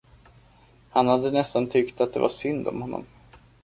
Han 0.89 1.07
hade 1.07 1.31
nästan 1.31 1.67
tyckt 1.69 2.01
att 2.01 2.13
det 2.13 2.19
var 2.19 2.29
synd 2.29 2.67
om 2.67 2.81
honom. 2.81 3.05